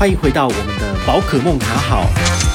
[0.00, 2.49] 欢迎回到我们的宝可梦卡好。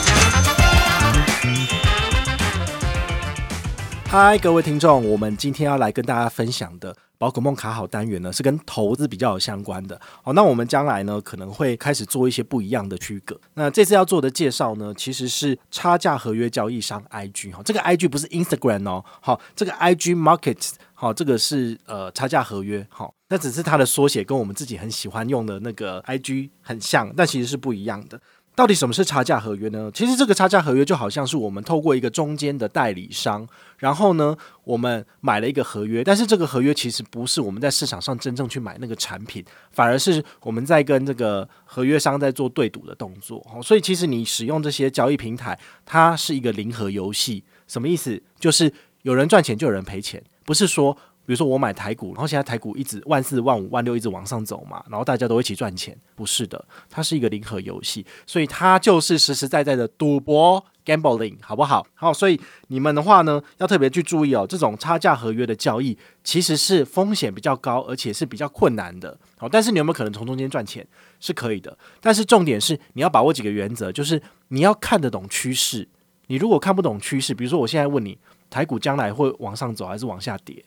[4.18, 10.00] 嗨，各位听众，我们今天要来跟大家分享的宝可梦卡好单元呢，是跟投资比较有相关的。
[10.24, 13.38] 好，那我们将来呢，可能会开始做一些不一样的区隔。
[13.56, 23.14] 那这次要做的介绍呢，其实是差价合约交易商 IG 哈，这个 IG 不是 Instagram 哦，好，这个 IG Markets 好，这个是呃差价合约好。
[23.28, 28.18] 那只是它的缩写，跟我们自己很喜欢用的那个 IG 很像，但其实是不一样的。
[28.56, 29.92] 到底什么是差价合约呢？
[29.94, 33.46] 其实这个差价合约就好像是我们透过一个中间的代理商，
[33.78, 43.46] 然后呢，我们买了一个合约，但是这个合约其实不是我们在市场上真正去买那个产品，反而是我们在跟这个合约商在做对赌的动作。
[43.62, 47.44] 所以其实你使用这些交易平台，它是一个零和游戏。
[47.68, 48.22] 什么意思？
[48.40, 50.98] 就是有人赚钱就有人赔钱，不是说。
[51.26, 61.86] 比如说我买台股，然后现在台股一直万四万五万六一直往上走嘛，然后大家都一起赚钱，不是的，它是一个零和游戏，所以它就是实实在在的赌博 gambling，好不好？
[61.96, 69.18] 好，所以你们的话呢，要特别去注意哦，这种差价合约的交易其实是风险比较高，而且是比较困难的。
[69.38, 70.86] 好，但是你有没有可能从中间赚钱？
[71.20, 75.88] 是可以的，但是重点是你要把握几个原则，就是你要看得懂趋势。
[76.28, 78.18] 你如果看不懂趋势，比如说我现在问你，
[78.50, 80.64] 台股将来会往上走还是往下跌？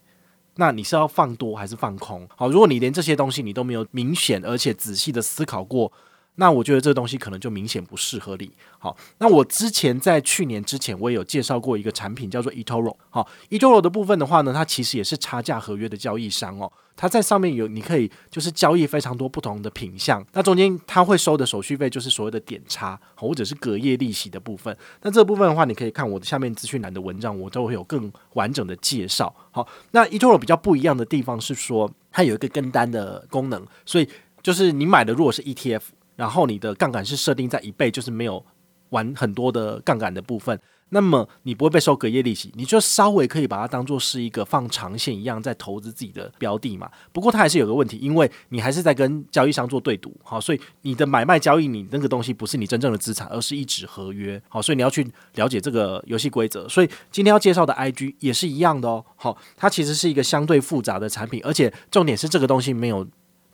[0.60, 2.28] 那你是要放多还是放空？
[2.34, 5.92] 好，如果你连这些东西你都没有明显而且仔细的思考过，
[6.40, 8.48] 那我觉得这个东西可能就明显不适合你。
[8.78, 12.94] 好，那我之前在去年之前我也有介绍过一个产品叫做 eToro。
[13.10, 16.70] 好，eToro 的部分的话呢，它其实也是差价合约的交易商哦。
[16.96, 24.76] 它在上面有，你可以就是交易非常多不同的品项，那中间它会收的手续费就是所谓的点差，或者是隔夜利息的部分。
[25.02, 29.32] 那这部分的话，你可以看我的下面资讯栏的文章，我都会有更完整的介绍。
[29.50, 34.08] 好，那 eToro 比较不一样的地方是说，它有一个跟单的功能，所以
[34.42, 35.82] 就是你买的如果是 ETF，
[36.18, 38.44] 然后你的杠杆是设定在一倍，就是没有
[38.88, 40.60] 玩很多的杠杆的部分。
[40.90, 46.90] 那么你不会被收隔夜利息，你就稍微可以把它当做是一个放长线一样在投资自己的标的嘛。
[47.12, 56.66] 不过它还是有个问题，因为你还是在跟交易商做对赌，好，所以你的买卖交易你那个东西不是你真正的资产，而是一纸合约，好，所以你要去了解这个游戏规则。
[56.68, 63.06] 所以今天要介绍的 IG 也是一样的哦，好，它其实是一个相对复杂的产品，而且重点是这个东西没有。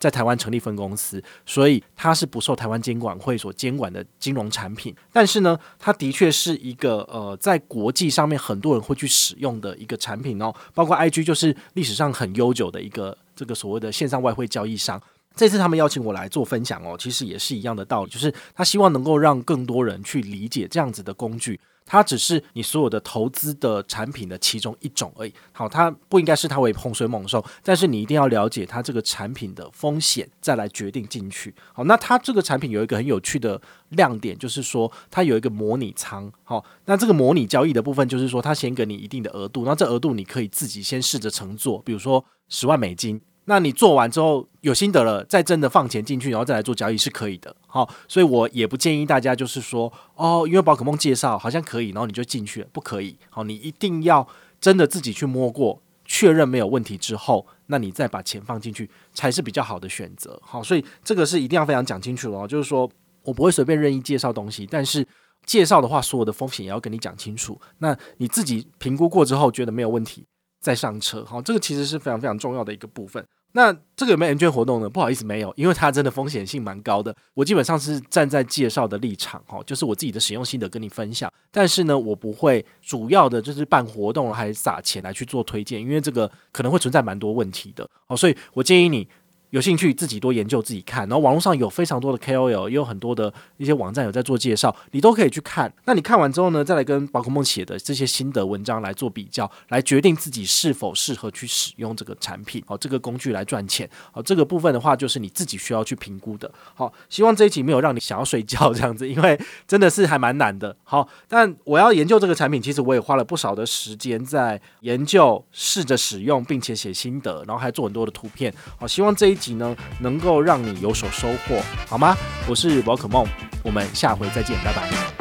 [0.04, 4.94] 在台湾成立分公司，所以它是不受台湾监管会所监管的金融产品。
[5.10, 10.52] 但是呢，它的确是一个呃，在国际上面很多人会去使用的一个产品哦。
[10.74, 15.00] 包括 IG 就是历史上很悠久的一个这个所谓的线上外汇交易商。
[15.34, 21.58] 这次他们邀请我来做分享哦，其实也是一样的道理，就是他希望能够让更多人去理解这样子的工具。
[21.86, 25.32] 它只是你所有的投资的产品的其中一种而已。
[25.52, 31.54] 好，它不应该视它为洪水猛兽，但是你一定要了解它这个产品的风险，再来决定进去。
[31.72, 36.32] 好，那它这个产品有一个很有趣的亮点，就是说它有一个模拟仓。
[36.42, 43.20] 好，那这个模拟交易的部分，就是说它先给你一定的额度，那这额度你可以自己先试着乘坐，比如说十万美金。
[43.46, 47.54] 那你做完之后有心得了，再真的放钱进去，然后再来做交易是可以的。
[47.66, 53.16] 好，所以我也不建议大家就是说，哦，因为宝可梦介绍好像可以，然后你就进去了，不可以。
[53.28, 54.26] 好，你一定要
[54.60, 60.40] 真的自己去摸过，确认没有问题之后，那你再把钱放进去才是比较好的选择。
[60.42, 62.90] 好，所以这个是一定要非常讲清楚哦，就是说
[63.22, 65.06] 我不会随便任意介绍东西，但是
[65.44, 67.60] 介绍的话，所有的风险也要跟你讲清楚。
[67.78, 70.24] 那你自己评估过之后觉得没有问题，
[70.64, 73.22] 再上车，好，这个其实是非常非常重要的一个部分。
[73.52, 74.88] 那这个有没有 M 券活动呢？
[74.88, 77.14] 不好意思，没有，因为它真的风险性蛮高的。
[77.34, 81.30] 我基本上是站在介绍的立场，哈，就是我自己的使用心得跟你分享。
[81.50, 87.86] 但是呢，我不会主要的就是办活动还撒钱来去做推荐，因为这个可能会存在蛮多问题的。
[88.06, 89.06] 好，所以我建议你。
[89.54, 95.72] 有兴趣自己多研究自己看，然后网络上有非常多的 KOL，也有很多的一些网站有在做介绍，你都可以去看。
[95.84, 106.50] 那你看完之后呢，再来跟宝可梦写的这些心得文章来做比较，来决定自己是否适合去使用这个产品，好，这个工具来赚钱，好，这个部分的话就是你自己需要去评估的。
[106.74, 110.76] 好，希望这一集没有让你想要睡觉这样子，因为真的是还蛮难的。
[110.82, 118.52] 好，但我要研究这个产品，其实我也花了不少的时间在研究，试着使用，并且写心得，然后还做很多的图片。
[118.76, 122.16] 好，希望这一集呢，能够让你有所收获，好吗？
[122.48, 123.26] 我是宝可梦，
[123.62, 125.13] 我们下回再见，拜拜。